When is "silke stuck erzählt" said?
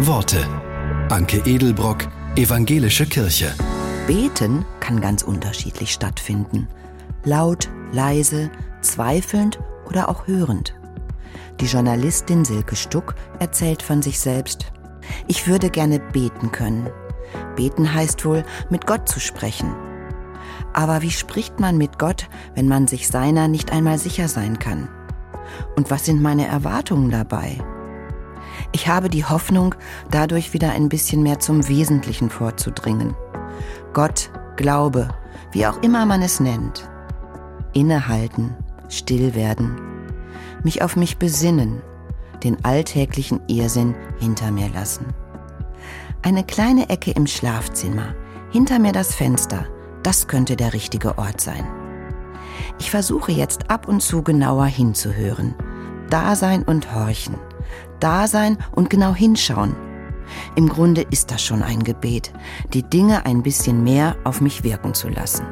12.44-13.80